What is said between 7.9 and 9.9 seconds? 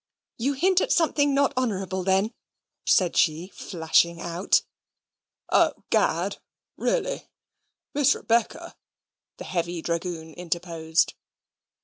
Miss Rebecca," the heavy